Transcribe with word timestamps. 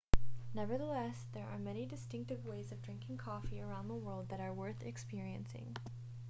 nevertheless 0.55 1.27
there 1.31 1.45
are 1.47 1.59
many 1.59 1.85
distinctive 1.85 2.43
ways 2.43 2.71
of 2.71 2.81
drinking 2.81 3.17
coffee 3.19 3.61
around 3.61 3.87
the 3.87 3.93
world 3.93 4.29
that 4.29 4.39
are 4.39 4.51
worth 4.51 4.81
experiencing 4.81 5.75